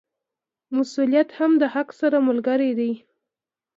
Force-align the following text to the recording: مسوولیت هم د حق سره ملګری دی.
مسوولیت 0.75 1.29
هم 1.39 1.51
د 1.61 1.63
حق 1.73 1.89
سره 2.01 2.17
ملګری 2.27 2.71
دی. 2.79 2.91